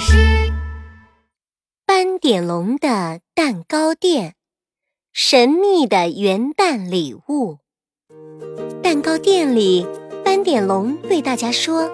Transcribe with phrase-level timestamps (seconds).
[0.00, 0.16] 师。
[1.86, 4.34] 斑点龙的蛋糕店，
[5.12, 7.58] 神秘的元旦礼物。
[8.82, 9.86] 蛋糕店里，
[10.24, 11.90] 斑点龙对大家说：“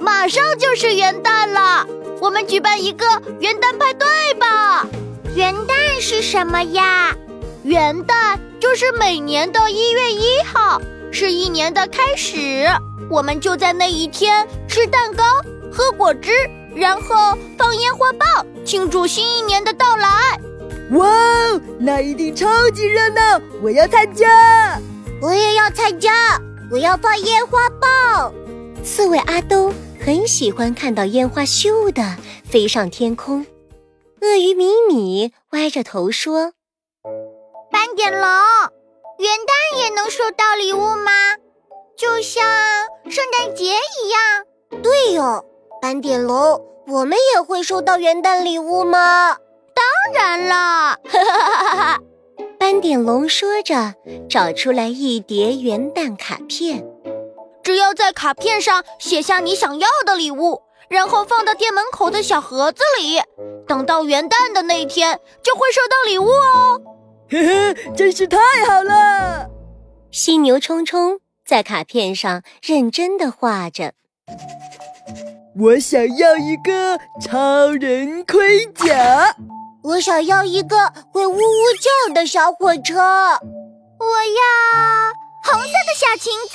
[0.00, 1.86] 马上就是元旦了，
[2.22, 3.04] 我们举办一个
[3.40, 4.86] 元旦派对吧！
[5.36, 7.14] 元旦是什么呀？
[7.62, 10.80] 元旦就是每年的一月一号，
[11.12, 12.66] 是一年的开始。
[13.10, 15.22] 我们就在那一天吃蛋糕。”
[15.70, 16.30] 喝果汁，
[16.74, 18.24] 然后放烟花爆，
[18.64, 20.08] 庆祝新一年的到来。
[20.92, 21.06] 哇，
[21.78, 23.40] 那一定超级热闹！
[23.62, 24.80] 我要参加，
[25.20, 28.32] 我也要参加，我要放烟花爆。
[28.82, 33.44] 刺猬阿兜很喜欢看到烟花咻的飞上天空。
[34.22, 36.52] 鳄鱼米米歪着头说
[37.70, 41.12] ：“斑点龙，元旦也能收到礼物吗？
[41.96, 42.44] 就像
[43.10, 45.44] 圣诞节一样？”对哟。
[45.80, 49.36] 斑点龙，我们也会收到元旦礼物吗？
[49.74, 50.98] 当然啦！
[51.04, 52.00] 哈哈哈哈
[52.58, 53.94] 斑点龙说着，
[54.28, 56.84] 找出来一叠元旦卡片。
[57.62, 63.20] 只要在卡片上写下你想要的礼物，然后放到店门口的小盒子里，
[63.66, 66.80] 等到元旦的那天就会收到礼物哦。
[67.30, 69.48] 嘿嘿，真是太好了！
[70.10, 73.92] 犀牛冲冲在卡片上认真的画着。
[75.60, 79.34] 我想要一个超人盔甲，
[79.82, 80.76] 我想要一个
[81.10, 81.62] 会呜呜
[82.06, 84.06] 叫的小火车，我
[84.36, 86.54] 要红色的小裙子。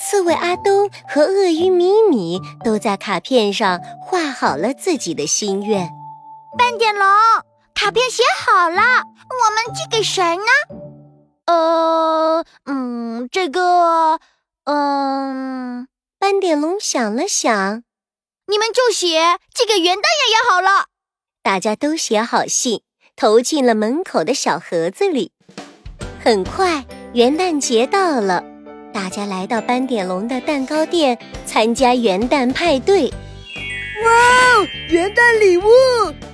[0.00, 5.88] 刺猬阿东和鳄鱼米米都在卡片上画好了自己的心愿。
[6.58, 7.06] 斑点龙，
[7.74, 10.42] 卡片写好了，我们寄给谁呢？
[11.46, 14.18] 呃，嗯，这个，
[14.64, 15.86] 嗯，
[16.18, 17.84] 斑点龙想了想。
[18.48, 19.08] 你们就写
[19.52, 20.86] 寄给元旦爷爷好了。
[21.42, 22.82] 大家都写好信，
[23.16, 25.32] 投进了门口的小盒子里。
[26.22, 28.44] 很快，元旦节到了，
[28.92, 33.12] 大家来到斑点龙的蛋糕店参加元旦派对。
[34.04, 35.64] 哇哦，元旦礼物！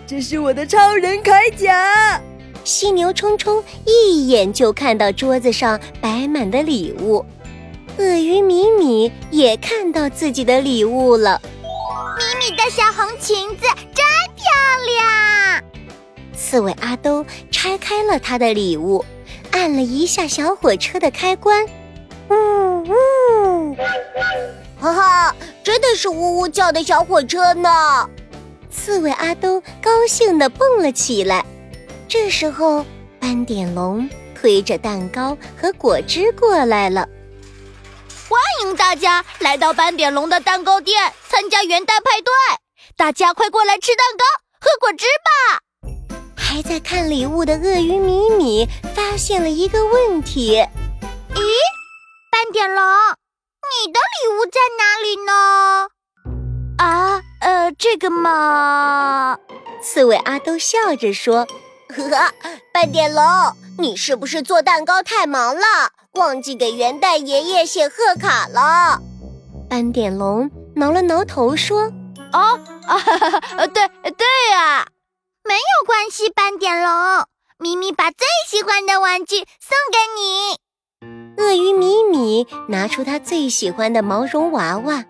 [0.07, 2.21] 这是我的超人铠甲。
[2.63, 7.25] 犀牛冲冲一眼就看到桌子上摆满的礼物。
[7.99, 11.41] 鳄鱼米米也看到自己的礼物了。
[12.19, 14.05] 米米的小红裙子真
[14.37, 14.45] 漂
[14.87, 15.65] 亮。
[16.35, 19.05] 刺猬阿兜拆开了他的礼物，
[19.53, 21.67] 按了一下小火车的开关，
[22.29, 23.77] 呜呜，
[24.81, 28.09] 哈哈，真的是呜呜叫的小火车呢！
[28.71, 31.45] 刺猬阿兜高兴地蹦了起来。
[32.09, 32.85] 这时候，
[33.21, 37.09] 斑点龙推着蛋糕和果汁过来了。
[38.33, 42.33] 欢迎大家来到斑点龙的蛋糕店参加元旦派对，
[42.97, 44.25] 大家快过来吃蛋糕、
[44.59, 45.61] 喝果汁吧！
[46.35, 50.67] 还在看礼物的鳄鱼米米发现了一个问题：
[51.35, 51.43] 咦，
[52.31, 55.89] 斑点龙，你的礼物在哪里呢？
[56.79, 59.39] 啊，呃，这个嘛……
[59.83, 61.47] 刺猬阿兜笑着说
[61.95, 62.33] ：“呵呵，
[62.73, 63.23] 斑点龙，
[63.79, 65.63] 你是不是做蛋糕太忙了？”
[66.15, 69.01] 忘记给元旦爷爷写贺卡了，
[69.71, 71.91] 斑点龙挠了挠头说
[72.35, 72.99] ：“哦，啊，
[73.73, 74.87] 对对呀，
[75.43, 76.91] 没有关系，斑点龙，
[77.59, 80.59] 咪咪把最喜欢的玩具送给你。”
[81.43, 85.03] 鳄鱼米米拿出他最喜欢的毛绒娃娃，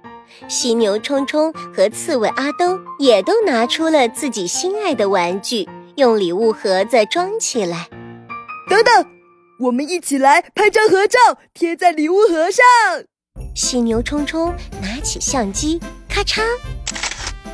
[0.47, 7.89] 犀牛冲冲和刺猬阿兜也都拿出了自己心爱的玩具，用礼物盒子装起来。
[8.69, 9.06] 等等。
[9.61, 11.19] 我们一起来拍张合照，
[11.55, 12.65] 贴在礼物盒上。
[13.55, 16.43] 犀牛冲冲拿起相机，咔嚓，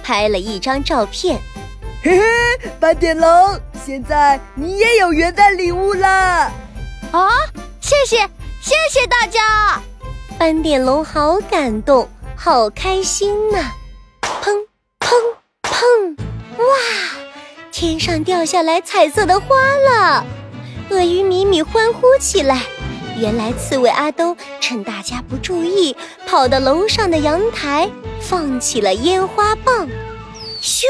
[0.03, 1.39] 拍了一张照片。
[2.03, 2.27] 嘿嘿，
[2.81, 6.51] 斑点龙，现在你也有元旦礼物啦！
[7.11, 7.29] 啊，
[7.81, 8.19] 谢谢，
[8.61, 9.83] 谢谢大家！
[10.39, 13.73] 斑点龙好感动，好开心呐！
[14.23, 14.55] 砰
[15.01, 15.11] 砰
[15.63, 16.17] 砰！
[16.59, 16.65] 哇，
[17.73, 20.25] 天上掉下来彩色的花了。
[20.91, 22.63] 鳄鱼米米欢呼起来。
[23.17, 25.97] 原来刺猬阿东趁大家不注意，
[26.27, 27.91] 跑到楼上的阳台，
[28.21, 29.89] 放起了烟花棒。
[30.63, 30.85] 咻，